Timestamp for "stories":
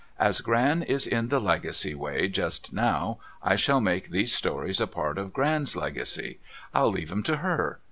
4.33-4.81